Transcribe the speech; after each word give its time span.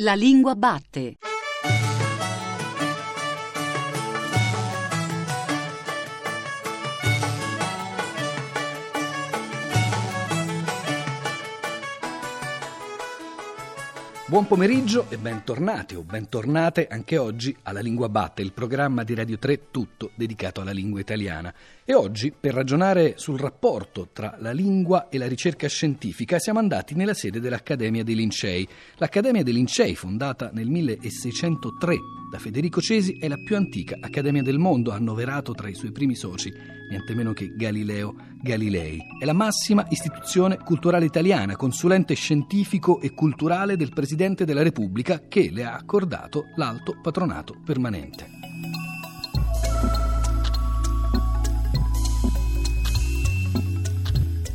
La 0.00 0.14
lingua 0.14 0.54
batte. 0.54 1.16
Buon 14.28 14.46
pomeriggio 14.46 15.06
e 15.08 15.16
bentornati 15.16 15.94
o 15.94 16.02
bentornate 16.02 16.86
anche 16.86 17.16
oggi 17.16 17.56
alla 17.62 17.80
Lingua 17.80 18.10
Batte, 18.10 18.42
il 18.42 18.52
programma 18.52 19.02
di 19.02 19.14
Radio 19.14 19.38
3 19.38 19.70
tutto 19.70 20.10
dedicato 20.14 20.60
alla 20.60 20.70
lingua 20.70 21.00
italiana. 21.00 21.50
E 21.82 21.94
oggi, 21.94 22.30
per 22.38 22.52
ragionare 22.52 23.14
sul 23.16 23.38
rapporto 23.38 24.10
tra 24.12 24.36
la 24.38 24.52
lingua 24.52 25.08
e 25.08 25.16
la 25.16 25.26
ricerca 25.26 25.66
scientifica, 25.66 26.38
siamo 26.38 26.58
andati 26.58 26.94
nella 26.94 27.14
sede 27.14 27.40
dell'Accademia 27.40 28.04
dei 28.04 28.16
Lincei. 28.16 28.68
L'Accademia 28.96 29.42
dei 29.42 29.54
Lincei, 29.54 29.94
fondata 29.94 30.50
nel 30.52 30.68
1603 30.68 31.96
da 32.30 32.38
Federico 32.38 32.82
Cesi, 32.82 33.16
è 33.18 33.28
la 33.28 33.38
più 33.42 33.56
antica 33.56 33.96
accademia 33.98 34.42
del 34.42 34.58
mondo, 34.58 34.90
annoverato 34.90 35.54
tra 35.54 35.70
i 35.70 35.74
suoi 35.74 35.90
primi 35.90 36.14
soci 36.14 36.52
niente 36.88 37.14
meno 37.14 37.32
che 37.32 37.52
Galileo 37.54 38.14
Galilei. 38.40 38.98
È 39.18 39.24
la 39.24 39.32
massima 39.32 39.84
istituzione 39.90 40.58
culturale 40.58 41.04
italiana, 41.04 41.56
consulente 41.56 42.14
scientifico 42.14 43.00
e 43.00 43.12
culturale 43.12 43.76
del 43.76 43.90
Presidente 43.90 44.16
della 44.44 44.64
Repubblica 44.64 45.22
che 45.28 45.48
le 45.52 45.62
ha 45.62 45.74
accordato 45.74 46.46
l'alto 46.56 46.98
patronato 47.00 47.54
permanente. 47.64 48.26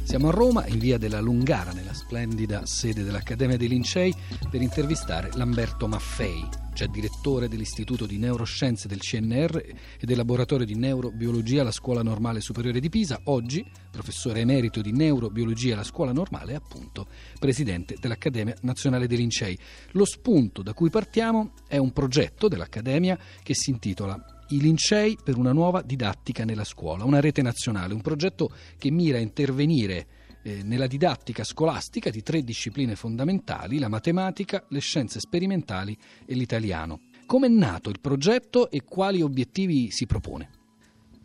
Siamo 0.04 0.28
a 0.28 0.32
Roma, 0.32 0.68
in 0.68 0.80
via 0.80 0.98
della 0.98 1.22
Lungara, 1.22 1.72
nella 1.72 1.83
splendida 2.14 2.64
sede 2.68 3.04
dell'Accademia 3.04 3.58
dei 3.58 3.68
Lincei, 3.68 4.14
per 4.48 4.62
intervistare 4.62 5.32
Lamberto 5.34 5.88
Maffei, 5.88 6.48
già 6.72 6.86
direttore 6.86 7.48
dell'Istituto 7.48 8.06
di 8.06 8.20
Neuroscienze 8.20 8.88
del 8.88 9.00
CNR 9.00 9.56
e 9.58 10.06
del 10.06 10.18
Laboratorio 10.18 10.64
di 10.64 10.76
Neurobiologia 10.76 11.62
alla 11.62 11.72
Scuola 11.72 12.04
Normale 12.04 12.40
Superiore 12.40 12.80
di 12.80 12.90
Pisa, 12.90 13.20
oggi 13.24 13.66
professore 13.90 14.42
emerito 14.42 14.80
di 14.82 14.92
Neurobiologia 14.92 15.74
alla 15.74 15.84
Scuola 15.84 16.12
Normale 16.12 16.52
e 16.52 16.56
appunto 16.56 17.08
presidente 17.40 17.96
dell'Accademia 18.00 18.58
Nazionale 18.62 19.08
dei 19.08 19.18
Lincei. 19.18 19.58
Lo 19.94 20.06
spunto 20.06 20.62
da 20.62 20.74
cui 20.74 20.92
partiamo 20.92 21.54
è 21.68 21.78
un 21.78 21.94
progetto 21.94 22.48
dell'Accademia 22.48 23.18
che 23.42 23.56
si 23.56 23.72
intitola 23.72 24.24
i 24.50 24.60
Lincei 24.60 25.18
per 25.24 25.36
una 25.36 25.52
nuova 25.52 25.82
didattica 25.82 26.46
nella 26.46 26.64
scuola, 26.64 27.06
una 27.06 27.20
rete 27.20 27.42
nazionale, 27.42 27.96
un 27.96 28.02
progetto 28.02 28.52
che 28.78 28.92
mira 28.92 29.18
a 29.18 29.22
intervenire 29.22 30.22
eh, 30.44 30.62
nella 30.64 30.88
didattica 30.88 31.44
scolastica 31.44 32.10
di 32.10 32.22
tre 32.22 32.44
discipline 32.44 32.96
fondamentali, 32.96 33.80
la 33.80 33.88
matematica, 33.88 34.64
le 34.70 34.80
scienze 34.80 35.20
sperimentali 35.20 35.98
e 36.26 36.36
l'italiano. 36.36 37.00
Come 37.26 37.48
è 37.48 37.50
nato 37.50 37.90
il 37.90 38.00
progetto 38.00 38.70
e 38.70 38.84
quali 38.84 39.22
obiettivi 39.22 39.90
si 39.90 40.06
propone? 40.06 40.50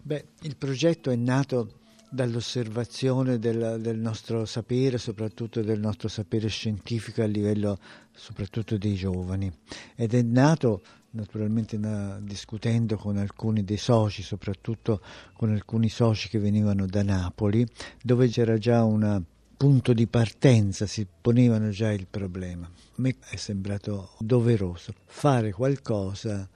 Beh, 0.00 0.24
il 0.42 0.56
progetto 0.56 1.10
è 1.10 1.16
nato 1.16 1.80
dall'osservazione 2.10 3.38
del, 3.38 3.78
del, 3.80 3.98
nostro 3.98 4.44
sapere, 4.46 4.96
soprattutto 4.96 5.60
del 5.60 5.78
nostro 5.78 6.08
sapere 6.08 6.48
scientifico 6.48 7.22
a 7.22 7.26
livello 7.26 7.78
soprattutto 8.12 8.78
dei 8.78 8.94
giovani 8.94 9.52
ed 9.94 10.14
è 10.14 10.22
nato 10.22 10.82
naturalmente 11.10 11.78
na, 11.78 12.20
discutendo 12.22 12.96
con 12.96 13.16
alcuni 13.16 13.64
dei 13.64 13.76
soci, 13.76 14.22
soprattutto 14.22 15.00
con 15.34 15.50
alcuni 15.50 15.88
soci 15.88 16.28
che 16.28 16.38
venivano 16.38 16.86
da 16.86 17.02
Napoli, 17.02 17.66
dove 18.02 18.28
c'era 18.28 18.58
già 18.58 18.84
un 18.84 19.22
punto 19.56 19.92
di 19.92 20.06
partenza, 20.06 20.86
si 20.86 21.06
ponevano 21.20 21.70
già 21.70 21.90
il 21.92 22.06
problema. 22.08 22.66
A 22.66 22.70
me 22.96 23.16
è 23.28 23.36
sembrato 23.36 24.10
doveroso 24.18 24.94
fare 25.06 25.50
qualcosa 25.52 26.48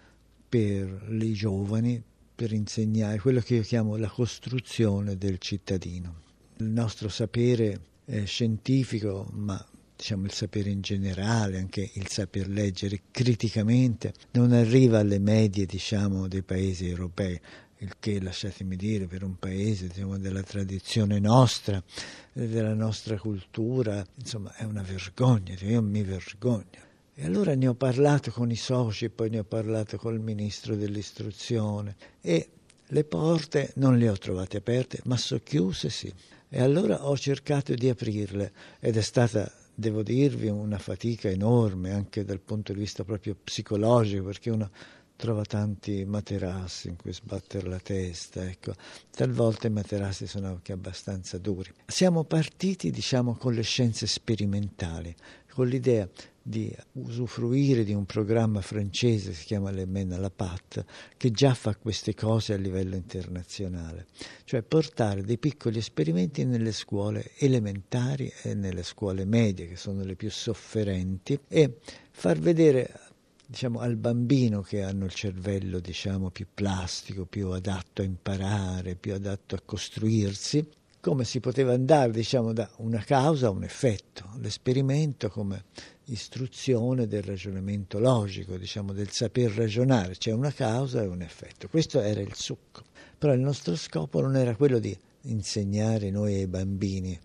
per 0.48 1.08
i 1.10 1.32
giovani, 1.32 2.02
per 2.34 2.52
insegnare 2.52 3.18
quello 3.18 3.40
che 3.40 3.56
io 3.56 3.62
chiamo 3.62 3.96
la 3.96 4.08
costruzione 4.08 5.16
del 5.16 5.38
cittadino. 5.38 6.20
Il 6.58 6.66
nostro 6.66 7.08
sapere 7.08 7.80
scientifico, 8.24 9.28
ma 9.32 9.64
diciamo, 10.02 10.24
il 10.24 10.32
sapere 10.32 10.68
in 10.68 10.80
generale, 10.80 11.58
anche 11.58 11.88
il 11.92 12.08
saper 12.08 12.48
leggere 12.48 13.02
criticamente, 13.12 14.12
non 14.32 14.50
arriva 14.50 14.98
alle 14.98 15.20
medie 15.20 15.64
diciamo, 15.64 16.26
dei 16.26 16.42
paesi 16.42 16.88
europei, 16.88 17.40
il 17.78 17.94
che, 18.00 18.20
lasciatemi 18.20 18.74
dire, 18.74 19.06
per 19.06 19.22
un 19.22 19.38
paese 19.38 19.86
diciamo, 19.86 20.18
della 20.18 20.42
tradizione 20.42 21.20
nostra, 21.20 21.80
della 22.32 22.74
nostra 22.74 23.16
cultura, 23.16 24.04
insomma 24.16 24.52
è 24.56 24.64
una 24.64 24.82
vergogna, 24.82 25.54
io 25.60 25.80
mi 25.82 26.02
vergogno. 26.02 26.90
E 27.14 27.24
allora 27.24 27.54
ne 27.54 27.68
ho 27.68 27.74
parlato 27.74 28.32
con 28.32 28.50
i 28.50 28.56
soci, 28.56 29.08
poi 29.08 29.30
ne 29.30 29.38
ho 29.38 29.44
parlato 29.44 29.98
col 29.98 30.18
ministro 30.18 30.74
dell'istruzione 30.74 31.94
e 32.20 32.48
le 32.86 33.04
porte 33.04 33.70
non 33.76 33.98
le 33.98 34.08
ho 34.08 34.16
trovate 34.16 34.56
aperte, 34.56 35.00
ma 35.04 35.16
socchiuse 35.16 35.90
sì. 35.90 36.12
E 36.48 36.60
allora 36.60 37.06
ho 37.06 37.16
cercato 37.16 37.72
di 37.74 37.88
aprirle 37.88 38.52
ed 38.80 38.96
è 38.96 39.00
stata 39.00 39.50
devo 39.74 40.02
dirvi, 40.02 40.48
una 40.48 40.78
fatica 40.78 41.28
enorme 41.28 41.92
anche 41.92 42.24
dal 42.24 42.40
punto 42.40 42.72
di 42.72 42.78
vista 42.78 43.04
proprio 43.04 43.36
psicologico, 43.42 44.24
perché 44.24 44.50
uno 44.50 44.70
trova 45.16 45.44
tanti 45.44 46.04
materassi 46.04 46.88
in 46.88 46.96
cui 46.96 47.12
sbattere 47.12 47.68
la 47.68 47.78
testa, 47.78 48.44
ecco. 48.44 48.74
Talvolta 49.08 49.68
i 49.68 49.70
materassi 49.70 50.26
sono 50.26 50.48
anche 50.48 50.72
abbastanza 50.72 51.38
duri. 51.38 51.70
Siamo 51.86 52.24
partiti, 52.24 52.90
diciamo, 52.90 53.36
con 53.36 53.54
le 53.54 53.62
scienze 53.62 54.08
sperimentali, 54.08 55.14
con 55.52 55.68
l'idea 55.68 56.08
di 56.42 56.74
usufruire 56.92 57.84
di 57.84 57.92
un 57.92 58.04
programma 58.04 58.60
francese 58.60 59.30
che 59.30 59.36
si 59.36 59.44
chiama 59.44 59.70
Le 59.70 59.86
Men 59.86 60.12
à 60.12 60.18
la 60.18 60.30
Pat, 60.30 60.84
che 61.16 61.30
già 61.30 61.54
fa 61.54 61.76
queste 61.76 62.14
cose 62.14 62.54
a 62.54 62.56
livello 62.56 62.96
internazionale, 62.96 64.06
cioè 64.44 64.62
portare 64.62 65.22
dei 65.22 65.38
piccoli 65.38 65.78
esperimenti 65.78 66.44
nelle 66.44 66.72
scuole 66.72 67.32
elementari 67.38 68.32
e 68.42 68.54
nelle 68.54 68.82
scuole 68.82 69.24
medie, 69.24 69.68
che 69.68 69.76
sono 69.76 70.02
le 70.02 70.16
più 70.16 70.30
sofferenti, 70.30 71.38
e 71.46 71.78
far 72.10 72.38
vedere 72.38 73.00
diciamo, 73.46 73.80
al 73.80 73.96
bambino 73.96 74.62
che 74.62 74.82
hanno 74.82 75.04
il 75.04 75.14
cervello 75.14 75.78
diciamo, 75.78 76.30
più 76.30 76.46
plastico, 76.52 77.26
più 77.26 77.50
adatto 77.50 78.02
a 78.02 78.04
imparare, 78.04 78.96
più 78.96 79.14
adatto 79.14 79.54
a 79.54 79.62
costruirsi, 79.64 80.66
come 81.02 81.24
si 81.24 81.40
poteva 81.40 81.72
andare 81.72 82.12
diciamo, 82.12 82.52
da 82.52 82.70
una 82.76 83.02
causa 83.02 83.48
a 83.48 83.50
un 83.50 83.64
effetto, 83.64 84.24
l'esperimento 84.36 85.30
come 85.30 85.64
istruzione 86.04 87.08
del 87.08 87.24
ragionamento 87.24 87.98
logico, 87.98 88.56
diciamo, 88.56 88.92
del 88.92 89.10
saper 89.10 89.50
ragionare, 89.50 90.16
c'è 90.16 90.30
una 90.30 90.52
causa 90.52 91.02
e 91.02 91.08
un 91.08 91.20
effetto. 91.20 91.66
Questo 91.66 92.00
era 92.00 92.20
il 92.20 92.34
succo. 92.34 92.84
Però 93.18 93.32
il 93.32 93.40
nostro 93.40 93.74
scopo 93.74 94.20
non 94.20 94.36
era 94.36 94.54
quello 94.54 94.78
di 94.78 94.96
insegnare 95.22 96.10
noi 96.10 96.36
ai 96.36 96.46
bambini, 96.46 97.18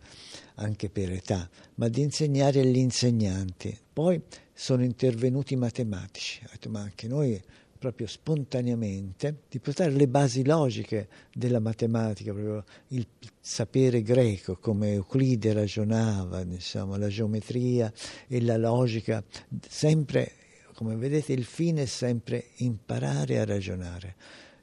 anche 0.55 0.89
per 0.89 1.11
età, 1.11 1.47
ma 1.75 1.87
di 1.87 2.01
insegnare 2.01 2.61
agli 2.61 2.77
insegnanti. 2.77 3.77
Poi 3.93 4.19
sono 4.53 4.83
intervenuti 4.83 5.53
i 5.53 5.57
matematici, 5.57 6.41
ho 6.43 6.49
detto 6.51 6.69
ma 6.71 6.79
anche 6.79 7.07
noi 7.07 7.39
proprio 7.77 8.07
spontaneamente, 8.07 9.43
di 9.49 9.59
portare 9.59 9.91
le 9.91 10.07
basi 10.07 10.43
logiche 10.43 11.07
della 11.33 11.59
matematica, 11.59 12.33
proprio 12.33 12.63
il 12.89 13.05
sapere 13.39 14.01
greco, 14.01 14.57
come 14.57 14.93
Euclide 14.93 15.53
ragionava, 15.53 16.43
diciamo, 16.43 16.95
la 16.97 17.07
geometria 17.07 17.91
e 18.27 18.41
la 18.41 18.57
logica, 18.57 19.23
sempre, 19.67 20.31
come 20.73 20.95
vedete, 20.95 21.33
il 21.33 21.45
fine 21.45 21.83
è 21.83 21.85
sempre 21.85 22.47
imparare 22.57 23.39
a 23.39 23.45
ragionare. 23.45 24.15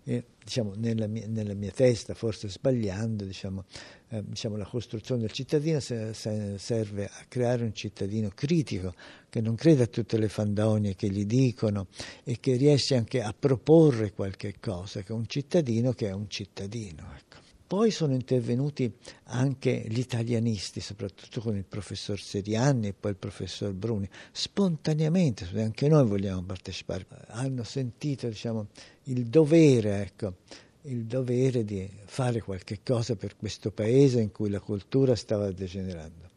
E, 0.05 0.25
diciamo, 0.45 0.75
nella, 0.77 1.07
mia, 1.07 1.27
nella 1.27 1.55
mia 1.55 1.71
testa, 1.71 2.13
forse 2.15 2.49
sbagliando, 2.49 3.25
diciamo, 3.25 3.65
eh, 4.11 4.23
diciamo, 4.23 4.57
la 4.57 4.67
costruzione 4.67 5.23
del 5.23 5.33
cittadino 5.33 5.81
serve 5.81 7.07
a 7.07 7.25
creare 7.27 7.65
un 7.65 7.75
cittadino 7.75 8.31
critico, 8.35 8.95
che 9.31 9.41
non 9.41 9.55
crede 9.55 9.85
a 9.85 9.87
tutte 9.87 10.19
le 10.19 10.29
fandonie 10.29 10.95
che 10.95 11.09
gli 11.09 11.25
dicono 11.25 11.87
e 12.23 12.39
che 12.39 12.57
riesce 12.57 12.95
anche 12.97 13.23
a 13.23 13.35
proporre 13.37 14.13
qualche 14.13 14.57
cosa, 14.61 15.03
che 15.03 15.13
è 15.13 15.17
un 15.17 15.27
cittadino 15.27 15.93
che 15.93 16.09
è 16.09 16.13
un 16.13 16.29
cittadino. 16.29 17.07
Ecco. 17.17 17.44
Poi 17.75 17.91
sono 17.91 18.15
intervenuti 18.15 18.89
anche 19.25 19.85
gli 19.89 19.99
italianisti, 19.99 20.79
soprattutto 20.79 21.41
con 21.41 21.57
il 21.57 21.65
professor 21.65 22.21
Serianni 22.21 22.87
e 22.87 22.93
poi 22.93 23.11
il 23.11 23.17
professor 23.17 23.73
Bruni, 23.73 24.09
spontaneamente, 24.31 25.49
anche 25.61 25.89
noi 25.89 26.07
vogliamo 26.07 26.41
partecipare, 26.45 27.05
hanno 27.31 27.65
sentito 27.65 28.29
diciamo, 28.29 28.69
il 29.07 29.27
dovere 29.27 30.03
ecco, 30.03 30.35
il 30.83 31.05
dovere 31.07 31.65
di 31.65 31.91
fare 32.05 32.43
qualche 32.43 32.79
cosa 32.85 33.17
per 33.17 33.37
questo 33.37 33.73
paese 33.73 34.21
in 34.21 34.31
cui 34.31 34.51
la 34.51 34.61
cultura 34.61 35.17
stava 35.17 35.51
degenerando. 35.51 36.31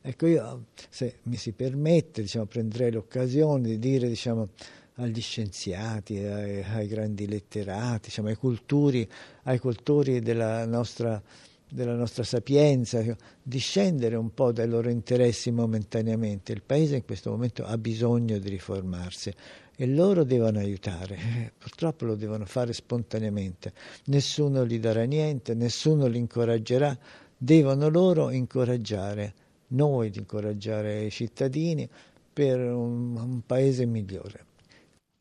Ecco, 0.00 0.26
io, 0.28 0.66
se 0.90 1.16
mi 1.22 1.36
si 1.36 1.50
permette, 1.50 2.22
diciamo, 2.22 2.44
prenderei 2.44 2.92
l'occasione 2.92 3.66
di 3.66 3.78
dire 3.80 4.06
diciamo, 4.06 4.50
agli 4.96 5.20
scienziati, 5.20 6.18
ai, 6.18 6.62
ai 6.62 6.86
grandi 6.86 7.26
letterati, 7.26 8.08
diciamo, 8.08 8.28
ai, 8.28 8.36
culturi, 8.36 9.08
ai 9.44 9.58
cultori 9.58 10.20
della 10.20 10.64
nostra 10.66 11.22
della 11.74 11.94
nostra 11.94 12.22
sapienza, 12.22 13.02
discendere 13.42 14.14
un 14.14 14.32
po' 14.32 14.52
dai 14.52 14.68
loro 14.68 14.90
interessi 14.90 15.50
momentaneamente. 15.50 16.52
Il 16.52 16.62
Paese 16.62 16.96
in 16.96 17.04
questo 17.04 17.30
momento 17.30 17.64
ha 17.64 17.76
bisogno 17.76 18.38
di 18.38 18.48
riformarsi 18.48 19.32
e 19.74 19.86
loro 19.86 20.22
devono 20.22 20.60
aiutare, 20.60 21.16
eh, 21.16 21.52
purtroppo 21.58 22.04
lo 22.04 22.14
devono 22.14 22.44
fare 22.44 22.72
spontaneamente, 22.72 23.72
nessuno 24.04 24.64
gli 24.64 24.78
darà 24.78 25.02
niente, 25.02 25.54
nessuno 25.54 26.06
li 26.06 26.18
incoraggerà, 26.18 26.96
devono 27.36 27.88
loro 27.88 28.30
incoraggiare, 28.30 29.34
noi 29.68 30.10
di 30.10 30.18
incoraggiare 30.18 31.06
i 31.06 31.10
cittadini 31.10 31.88
per 32.32 32.60
un, 32.60 33.16
un 33.16 33.40
paese 33.44 33.84
migliore. 33.84 34.52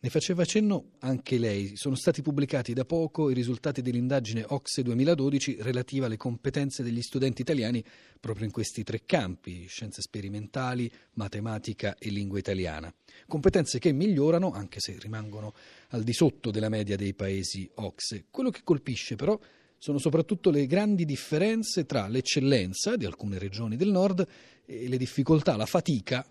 Ne 0.03 0.09
faceva 0.09 0.43
cenno 0.43 0.95
anche 0.99 1.37
lei. 1.37 1.77
Sono 1.77 1.95
stati 1.95 2.21
pubblicati 2.21 2.73
da 2.73 2.83
poco 2.83 3.29
i 3.29 3.33
risultati 3.33 3.81
dell'indagine 3.81 4.43
Ocse 4.45 4.83
2012 4.83 5.59
relativa 5.61 6.07
alle 6.07 6.17
competenze 6.17 6.83
degli 6.83 7.01
studenti 7.01 7.41
italiani 7.41 7.81
proprio 8.19 8.43
in 8.43 8.51
questi 8.51 8.83
tre 8.83 9.03
campi, 9.05 9.65
scienze 9.67 10.01
sperimentali, 10.01 10.91
matematica 11.13 11.95
e 11.97 12.09
lingua 12.09 12.37
italiana. 12.37 12.93
Competenze 13.27 13.79
che 13.79 13.93
migliorano, 13.93 14.51
anche 14.51 14.81
se 14.81 14.97
rimangono 14.99 15.53
al 15.91 16.03
di 16.03 16.11
sotto 16.11 16.51
della 16.51 16.67
media 16.67 16.97
dei 16.97 17.13
paesi 17.13 17.71
Ocse. 17.75 18.25
Quello 18.29 18.49
che 18.49 18.59
colpisce 18.65 19.15
però 19.15 19.39
sono 19.77 19.99
soprattutto 19.99 20.49
le 20.49 20.65
grandi 20.65 21.05
differenze 21.05 21.85
tra 21.85 22.09
l'eccellenza 22.09 22.97
di 22.97 23.05
alcune 23.05 23.37
regioni 23.37 23.77
del 23.77 23.91
nord 23.91 24.27
e 24.65 24.89
le 24.89 24.97
difficoltà, 24.97 25.55
la 25.55 25.65
fatica 25.65 26.27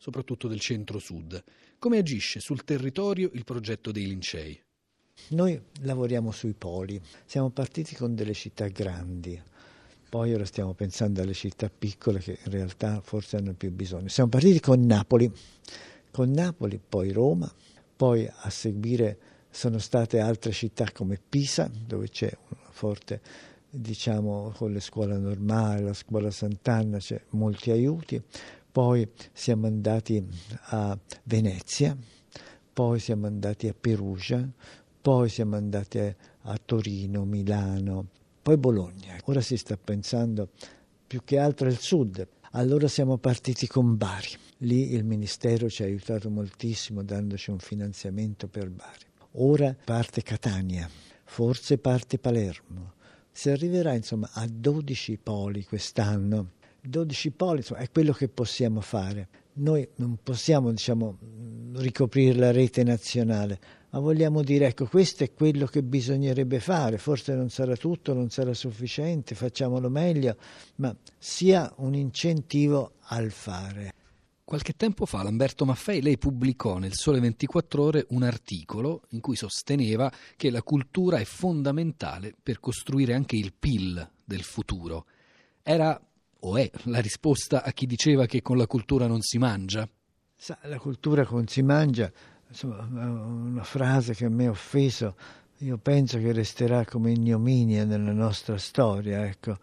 soprattutto 0.00 0.48
del 0.48 0.58
centro-sud. 0.58 1.44
Come 1.78 1.98
agisce 1.98 2.40
sul 2.40 2.64
territorio 2.64 3.28
il 3.34 3.44
progetto 3.44 3.92
dei 3.92 4.06
Lincei? 4.06 4.58
Noi 5.28 5.60
lavoriamo 5.82 6.32
sui 6.32 6.54
poli, 6.54 6.98
siamo 7.26 7.50
partiti 7.50 7.94
con 7.94 8.14
delle 8.14 8.32
città 8.32 8.66
grandi, 8.68 9.40
poi 10.08 10.32
ora 10.32 10.46
stiamo 10.46 10.72
pensando 10.72 11.20
alle 11.20 11.34
città 11.34 11.68
piccole 11.68 12.18
che 12.18 12.38
in 12.42 12.50
realtà 12.50 13.02
forse 13.02 13.36
hanno 13.36 13.52
più 13.52 13.70
bisogno. 13.70 14.08
Siamo 14.08 14.30
partiti 14.30 14.58
con 14.58 14.84
Napoli, 14.86 15.30
con 16.10 16.30
Napoli, 16.30 16.80
poi 16.80 17.12
Roma, 17.12 17.52
poi 17.94 18.26
a 18.26 18.48
seguire 18.48 19.18
sono 19.50 19.78
state 19.78 20.18
altre 20.18 20.52
città 20.52 20.90
come 20.92 21.20
Pisa, 21.28 21.70
dove 21.70 22.08
c'è 22.08 22.32
una 22.48 22.70
forte, 22.70 23.20
diciamo, 23.68 24.54
con 24.56 24.72
le 24.72 24.80
scuole 24.80 25.18
normali, 25.18 25.84
la 25.84 25.92
scuola 25.92 26.30
Sant'Anna, 26.30 26.96
c'è 26.96 27.20
molti 27.30 27.70
aiuti 27.70 28.20
poi 28.70 29.08
siamo 29.32 29.66
andati 29.66 30.24
a 30.68 30.96
Venezia, 31.24 31.96
poi 32.72 33.00
siamo 33.00 33.26
andati 33.26 33.68
a 33.68 33.74
Perugia, 33.78 34.48
poi 35.00 35.28
siamo 35.28 35.56
andati 35.56 35.98
a, 35.98 36.58
Torino, 36.64 37.24
Milano, 37.24 38.06
poi 38.42 38.56
Bologna. 38.56 39.18
Ora 39.24 39.40
si 39.40 39.56
sta 39.56 39.76
pensando 39.76 40.50
più 41.06 41.22
che 41.24 41.38
altro 41.38 41.66
al 41.66 41.78
sud. 41.78 42.26
Allora 42.52 42.88
siamo 42.88 43.16
partiti 43.18 43.66
con 43.66 43.96
Bari. 43.96 44.28
Lì 44.58 44.92
il 44.92 45.04
Ministero 45.04 45.68
ci 45.68 45.82
ha 45.82 45.86
aiutato 45.86 46.30
moltissimo 46.30 47.02
dandoci 47.02 47.50
un 47.50 47.58
finanziamento 47.58 48.46
per 48.48 48.70
Bari. 48.70 49.04
Ora 49.32 49.74
parte 49.84 50.22
Catania, 50.22 50.88
forse 51.24 51.78
parte 51.78 52.18
Palermo. 52.18 52.94
Si 53.30 53.48
arriverà 53.48 53.94
insomma 53.94 54.28
a 54.32 54.46
12 54.46 55.18
poli 55.18 55.64
quest'anno 55.64 56.58
12 56.82 57.30
poli 57.32 57.62
è 57.76 57.90
quello 57.90 58.12
che 58.12 58.28
possiamo 58.28 58.80
fare. 58.80 59.28
Noi 59.54 59.86
non 59.96 60.18
possiamo 60.22 60.70
diciamo, 60.70 61.18
ricoprire 61.74 62.38
la 62.38 62.52
rete 62.52 62.82
nazionale, 62.82 63.58
ma 63.90 63.98
vogliamo 63.98 64.42
dire 64.42 64.66
ecco 64.66 64.86
questo 64.86 65.24
è 65.24 65.32
quello 65.34 65.66
che 65.66 65.82
bisognerebbe 65.82 66.60
fare, 66.60 66.98
forse 66.98 67.34
non 67.34 67.50
sarà 67.50 67.76
tutto, 67.76 68.14
non 68.14 68.30
sarà 68.30 68.54
sufficiente, 68.54 69.34
facciamolo 69.34 69.90
meglio, 69.90 70.36
ma 70.76 70.94
sia 71.18 71.72
un 71.78 71.94
incentivo 71.94 72.92
al 73.08 73.30
fare. 73.30 73.94
Qualche 74.50 74.74
tempo 74.74 75.06
fa 75.06 75.22
Lamberto 75.22 75.64
Maffei 75.64 76.02
lei 76.02 76.18
pubblicò 76.18 76.78
nel 76.78 76.94
Sole 76.94 77.20
24 77.20 77.82
ore 77.84 78.06
un 78.08 78.24
articolo 78.24 79.02
in 79.10 79.20
cui 79.20 79.36
sosteneva 79.36 80.10
che 80.36 80.50
la 80.50 80.62
cultura 80.62 81.18
è 81.18 81.24
fondamentale 81.24 82.34
per 82.42 82.58
costruire 82.58 83.14
anche 83.14 83.36
il 83.36 83.52
PIL 83.56 84.10
del 84.24 84.42
futuro. 84.42 85.06
Era 85.62 86.00
o 86.40 86.56
è 86.56 86.70
la 86.84 87.00
risposta 87.00 87.62
a 87.62 87.72
chi 87.72 87.86
diceva 87.86 88.26
che 88.26 88.42
con 88.42 88.56
la 88.56 88.66
cultura 88.66 89.06
non 89.06 89.20
si 89.20 89.38
mangia? 89.38 89.88
Sa, 90.36 90.58
la 90.62 90.78
cultura 90.78 91.26
non 91.30 91.46
si 91.46 91.62
mangia, 91.62 92.10
insomma, 92.48 92.82
una 92.82 93.64
frase 93.64 94.14
che 94.14 94.28
me 94.28 94.46
ha 94.46 94.50
offeso, 94.50 95.14
io 95.58 95.76
penso 95.76 96.18
che 96.18 96.32
resterà 96.32 96.84
come 96.86 97.10
ignominia 97.12 97.84
nella 97.84 98.12
nostra 98.12 98.56
storia, 98.56 99.26
ecco. 99.26 99.58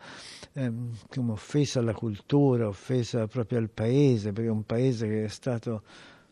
eh, 0.53 0.71
come 1.09 1.31
offesa 1.31 1.79
alla 1.79 1.93
cultura, 1.93 2.67
offesa 2.67 3.25
proprio 3.27 3.57
al 3.57 3.69
paese, 3.69 4.31
perché 4.31 4.49
è 4.49 4.51
un 4.51 4.63
paese 4.63 5.07
che 5.07 5.23
è 5.23 5.29
stato 5.29 5.81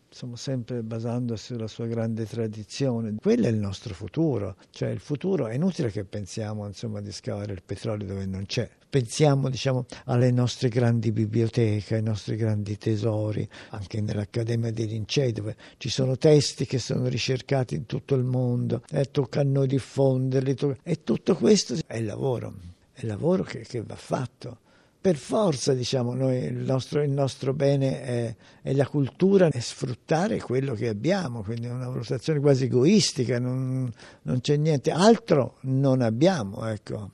insomma, 0.08 0.38
sempre 0.38 0.82
basandosi 0.82 1.54
sulla 1.54 1.68
sua 1.68 1.88
grande 1.88 2.26
tradizione. 2.26 3.16
Quello 3.20 3.46
è 3.46 3.50
il 3.50 3.58
nostro 3.58 3.94
futuro, 3.94 4.56
cioè 4.70 4.90
il 4.90 5.00
futuro 5.00 5.48
è 5.48 5.56
inutile 5.56 5.92
che 5.92 6.04
pensiamo 6.06 6.66
insomma, 6.66 7.02
di 7.02 7.12
scavare 7.12 7.54
il 7.54 7.62
petrolio 7.64 8.08
dove 8.08 8.26
non 8.26 8.46
c'è. 8.46 8.70
Pensiamo 8.90 9.50
diciamo, 9.50 9.86
alle 10.06 10.32
nostre 10.32 10.70
grandi 10.70 11.12
biblioteche, 11.12 11.96
ai 11.96 12.04
nostri 12.04 12.38
grandi 12.38 12.78
tesori, 12.78 13.48
anche 13.72 14.00
nell'Accademia 14.00 14.72
dei 14.72 14.88
Lincei 14.88 15.34
dove 15.34 15.56
ci 15.78 15.90
sono 15.90 16.18
testi 16.18 16.66
che 16.66 16.80
sono 16.80 17.08
ricercati 17.08 17.76
in 17.76 17.86
tutto 17.86 18.16
il 18.16 18.24
mondo 18.24 18.84
eh, 18.90 19.12
tocca 19.12 19.42
a 19.42 19.44
noi 19.44 19.68
diffonderli. 19.68 20.56
E 20.82 21.04
tutto 21.04 21.36
questo 21.36 21.76
è 21.86 22.00
lavoro, 22.00 22.54
è 22.94 23.06
lavoro 23.06 23.44
che, 23.44 23.60
che 23.62 23.82
va 23.82 23.96
fatto 23.96 24.60
per 25.06 25.18
forza 25.18 25.76
diciamo 25.76 26.16
noi 26.16 26.46
il 26.46 26.56
nostro, 26.56 27.04
il 27.04 27.12
nostro 27.12 27.54
bene 27.54 28.02
è, 28.02 28.36
è, 28.64 28.74
la 28.74 28.88
cultura 28.88 29.50
e 29.50 29.62
sfruttare 29.62 30.42
quello 30.42 30.74
che 30.74 30.88
abbiamo, 30.88 31.44
quindi 31.44 31.68
è 31.68 31.70
una 31.70 31.90
valutazione 31.90 32.40
quasi 32.40 32.64
egoistica, 32.64 33.38
non, 33.38 33.88
non 34.24 34.42
c'è 34.42 34.58
niente 34.58 34.90
altro, 34.90 35.60
non 35.62 36.02
abbiamo. 36.02 36.66
Ecco. 36.66 37.12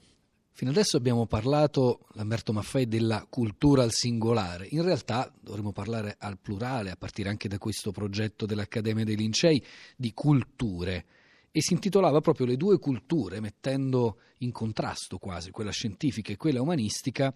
Fino 0.53 0.71
adesso 0.71 0.95
abbiamo 0.95 1.25
parlato, 1.25 2.07
Lamberto 2.13 2.53
Maffei, 2.53 2.87
della 2.87 3.27
cultura 3.29 3.83
al 3.83 3.91
singolare. 3.91 4.67
In 4.69 4.83
realtà 4.83 5.29
dovremmo 5.37 5.73
parlare 5.73 6.15
al 6.17 6.39
plurale, 6.39 6.91
a 6.91 6.95
partire 6.95 7.27
anche 7.27 7.49
da 7.49 7.57
questo 7.57 7.91
progetto 7.91 8.45
dell'Accademia 8.45 9.03
dei 9.03 9.17
Lincei, 9.17 9.61
di 9.97 10.13
culture. 10.13 11.05
E 11.51 11.61
si 11.61 11.73
intitolava 11.73 12.21
proprio 12.21 12.45
Le 12.45 12.55
due 12.55 12.79
culture, 12.79 13.41
mettendo 13.41 14.19
in 14.37 14.53
contrasto 14.53 15.17
quasi 15.17 15.51
quella 15.51 15.71
scientifica 15.71 16.31
e 16.31 16.37
quella 16.37 16.61
umanistica, 16.61 17.35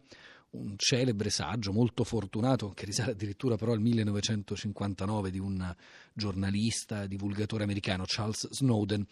un 0.56 0.75
celebre 0.78 1.30
saggio 1.30 1.72
molto 1.72 2.04
fortunato 2.04 2.69
che 2.69 2.86
risale 2.86 3.12
addirittura 3.12 3.56
però 3.56 3.74
al 3.74 3.81
1959 3.81 5.31
di 5.31 5.40
un 5.40 5.75
giornalista, 6.13 7.06
divulgatore 7.06 7.63
americano 7.63 8.04
Charles 8.06 8.50
Snowden. 8.50 9.06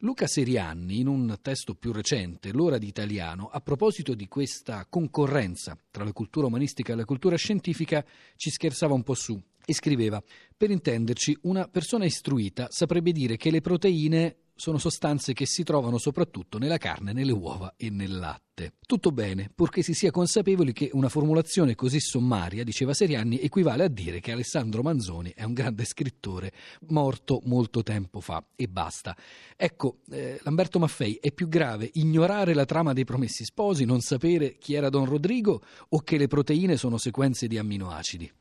Luca 0.00 0.26
Serianni, 0.26 1.00
in 1.00 1.06
un 1.06 1.38
testo 1.40 1.74
più 1.74 1.90
recente, 1.90 2.52
L'ora 2.52 2.76
di 2.76 2.86
italiano, 2.86 3.48
a 3.48 3.60
proposito 3.60 4.14
di 4.14 4.28
questa 4.28 4.86
concorrenza 4.88 5.78
tra 5.90 6.04
la 6.04 6.12
cultura 6.12 6.46
umanistica 6.46 6.92
e 6.92 6.96
la 6.96 7.06
cultura 7.06 7.36
scientifica, 7.36 8.04
ci 8.36 8.50
scherzava 8.50 8.92
un 8.92 9.02
po' 9.02 9.14
su 9.14 9.40
e 9.64 9.72
scriveva: 9.72 10.22
Per 10.56 10.70
intenderci, 10.70 11.38
una 11.42 11.66
persona 11.68 12.04
istruita 12.04 12.68
saprebbe 12.70 13.12
dire 13.12 13.36
che 13.36 13.50
le 13.50 13.60
proteine 13.60 14.36
sono 14.56 14.78
sostanze 14.78 15.34
che 15.34 15.46
si 15.46 15.62
trovano 15.62 15.98
soprattutto 15.98 16.56
nella 16.56 16.78
carne, 16.78 17.12
nelle 17.12 17.32
uova 17.32 17.74
e 17.76 17.90
nel 17.90 18.18
latte. 18.18 18.72
Tutto 18.86 19.12
bene, 19.12 19.50
purché 19.54 19.82
si 19.82 19.92
sia 19.92 20.10
consapevoli 20.10 20.72
che 20.72 20.88
una 20.94 21.10
formulazione 21.10 21.74
così 21.74 22.00
sommaria, 22.00 22.64
diceva 22.64 22.94
Serianni, 22.94 23.38
equivale 23.38 23.84
a 23.84 23.88
dire 23.88 24.18
che 24.18 24.32
Alessandro 24.32 24.80
Manzoni 24.80 25.30
è 25.36 25.44
un 25.44 25.52
grande 25.52 25.84
scrittore 25.84 26.52
morto 26.88 27.42
molto 27.44 27.82
tempo 27.82 28.20
fa 28.20 28.42
e 28.56 28.66
basta. 28.66 29.14
Ecco, 29.54 29.98
eh, 30.10 30.40
Lamberto 30.42 30.78
Maffei, 30.78 31.18
è 31.20 31.32
più 31.32 31.48
grave 31.48 31.90
ignorare 31.94 32.54
la 32.54 32.64
trama 32.64 32.94
dei 32.94 33.04
promessi 33.04 33.44
sposi, 33.44 33.84
non 33.84 34.00
sapere 34.00 34.56
chi 34.56 34.72
era 34.72 34.88
Don 34.88 35.04
Rodrigo 35.04 35.62
o 35.90 36.00
che 36.00 36.16
le 36.16 36.28
proteine 36.28 36.78
sono 36.78 36.96
sequenze 36.96 37.46
di 37.46 37.58
amminoacidi? 37.58 38.32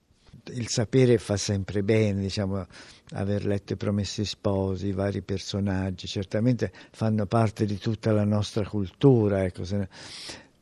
Il 0.54 0.68
sapere 0.68 1.18
fa 1.18 1.38
sempre 1.38 1.84
bene, 1.84 2.22
diciamo, 2.22 2.66
aver 3.12 3.46
letto 3.46 3.74
i 3.74 3.78
Promessi 3.78 4.26
Sposi, 4.26 4.88
i 4.88 4.92
vari 4.92 5.22
personaggi, 5.22 6.08
certamente 6.08 6.72
fanno 6.92 7.26
parte 7.26 7.66
di 7.66 7.78
tutta 7.78 8.12
la 8.12 8.26
nostra 8.26 8.68
cultura, 8.68 9.44
ecco, 9.44 9.64
ne... 9.72 9.90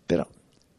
però 0.06 0.28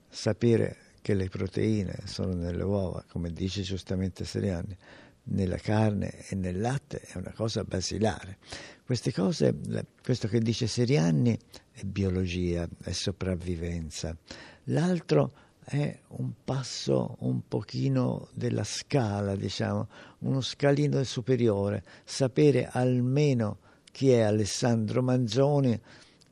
sapere 0.09 0.77
che 1.03 1.15
le 1.15 1.29
proteine 1.29 1.99
sono 2.05 2.33
nelle 2.33 2.63
uova, 2.63 3.05
come 3.09 3.31
dice 3.31 3.63
giustamente 3.63 4.25
Seriani, 4.25 4.77
nella 5.25 5.57
carne 5.57 6.27
e 6.29 6.35
nel 6.35 6.61
latte 6.61 7.01
è 7.01 7.17
una 7.17 7.33
cosa 7.35 7.63
basilare. 7.65 8.39
Queste 8.85 9.13
cose, 9.13 9.55
questo 10.03 10.29
che 10.29 10.41
dice 10.41 10.67
Seriani 10.67 11.39
è 11.73 11.83
biologia, 11.85 12.69
è 12.83 12.93
sopravvivenza. 12.93 14.17
L'altro 14.65 15.33
è 15.65 15.99
un 16.09 16.33
passo 16.45 17.17
un 17.21 17.41
pochino 17.49 18.29
della 18.33 18.65
scala, 18.65 19.35
diciamo, 19.35 19.89
uno 20.21 20.41
scalino 20.41 21.03
superiore, 21.05 21.83
sapere 22.05 22.69
almeno 22.71 23.59
chi 23.91 24.11
è 24.11 24.21
Alessandro 24.21 25.03
Manzoni 25.03 25.81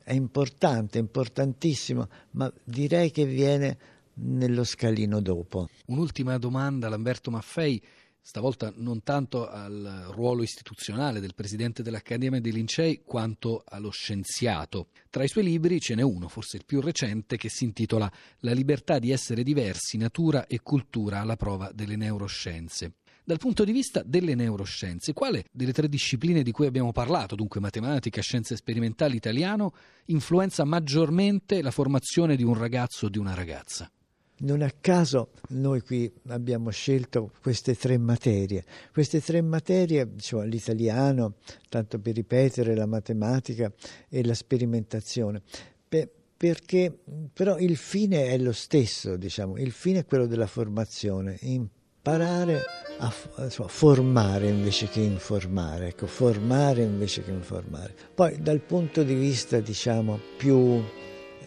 è 0.03 0.13
importante, 0.13 0.97
importantissimo, 0.97 2.07
ma 2.31 2.51
direi 2.63 3.09
che 3.09 3.25
viene 3.25 3.77
nello 4.15 4.63
scalino 4.63 5.21
dopo. 5.21 5.69
Un'ultima 5.87 6.37
domanda, 6.37 6.89
Lamberto 6.89 7.31
Maffei 7.31 7.81
stavolta 8.25 8.71
non 8.77 9.03
tanto 9.03 9.49
al 9.49 10.07
ruolo 10.11 10.43
istituzionale 10.43 11.19
del 11.19 11.35
presidente 11.35 11.83
dell'Accademia 11.83 12.39
dei 12.39 12.53
Lincei 12.53 13.01
quanto 13.03 13.63
allo 13.67 13.89
scienziato. 13.89 14.87
Tra 15.09 15.25
i 15.25 15.27
suoi 15.27 15.43
libri 15.43 15.81
ce 15.81 15.93
n'è 15.93 16.01
uno, 16.01 16.29
forse 16.29 16.55
il 16.55 16.65
più 16.65 16.79
recente, 16.79 17.35
che 17.35 17.49
si 17.49 17.65
intitola 17.65 18.09
La 18.39 18.53
libertà 18.53 18.97
di 18.97 19.11
essere 19.11 19.43
diversi, 19.43 19.97
natura 19.97 20.47
e 20.47 20.61
cultura 20.61 21.19
alla 21.19 21.35
prova 21.35 21.69
delle 21.73 21.97
neuroscienze. 21.97 22.93
Dal 23.25 23.39
punto 23.39 23.65
di 23.65 23.73
vista 23.73 24.03
delle 24.05 24.35
neuroscienze, 24.35 25.11
quale 25.11 25.45
delle 25.51 25.73
tre 25.73 25.89
discipline 25.89 26.43
di 26.43 26.51
cui 26.51 26.65
abbiamo 26.65 26.93
parlato, 26.93 27.35
dunque 27.35 27.59
matematica, 27.59 28.21
scienze 28.21 28.55
sperimentali, 28.55 29.17
italiano, 29.17 29.73
influenza 30.05 30.63
maggiormente 30.63 31.61
la 31.61 31.71
formazione 31.71 32.37
di 32.37 32.43
un 32.43 32.53
ragazzo 32.53 33.07
o 33.07 33.09
di 33.09 33.17
una 33.17 33.33
ragazza? 33.33 33.91
Non 34.35 34.61
a 34.61 34.71
caso 34.81 35.29
noi 35.49 35.81
qui 35.81 36.11
abbiamo 36.27 36.69
scelto 36.69 37.31
queste 37.41 37.75
tre 37.75 37.97
materie. 37.97 38.65
Queste 38.91 39.21
tre 39.21 39.41
materie, 39.41 40.15
diciamo, 40.15 40.41
l'italiano, 40.43 41.35
tanto 41.69 41.99
per 41.99 42.15
ripetere, 42.15 42.75
la 42.75 42.87
matematica 42.87 43.71
e 44.09 44.25
la 44.25 44.33
sperimentazione. 44.33 45.41
Per, 45.87 46.09
perché 46.35 46.93
però 47.31 47.57
il 47.57 47.77
fine 47.77 48.27
è 48.27 48.37
lo 48.37 48.51
stesso, 48.51 49.15
diciamo, 49.15 49.57
il 49.57 49.71
fine 49.71 49.99
è 49.99 50.05
quello 50.05 50.25
della 50.25 50.47
formazione, 50.47 51.37
imparare 51.41 52.63
a, 52.97 53.13
a 53.35 53.49
formare 53.49 54.49
invece 54.49 54.89
che 54.89 54.99
informare, 54.99 55.89
ecco, 55.89 56.05
formare 56.05 56.81
invece 56.81 57.23
che 57.23 57.31
informare. 57.31 57.95
Poi 58.13 58.41
dal 58.41 58.59
punto 58.59 59.03
di 59.03 59.13
vista, 59.13 59.61
diciamo, 59.61 60.19
più 60.35 60.83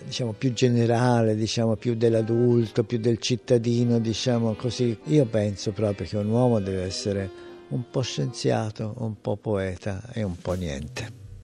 diciamo, 0.06 0.32
più 0.32 0.52
generale, 0.52 1.34
diciamo, 1.34 1.74
più 1.74 1.96
dell'adulto, 1.96 2.84
più 2.84 2.98
del 2.98 3.18
cittadino, 3.18 3.98
diciamo 3.98 4.54
così. 4.54 4.96
Io 5.06 5.26
penso 5.26 5.72
proprio 5.72 6.06
che 6.06 6.16
un 6.16 6.28
uomo 6.30 6.60
deve 6.60 6.84
essere 6.84 7.28
un 7.68 7.82
po' 7.90 8.02
scienziato, 8.02 8.94
un 8.98 9.20
po' 9.20 9.36
poeta 9.36 10.02
e 10.12 10.22
un 10.22 10.36
po' 10.36 10.52
niente. 10.52 11.25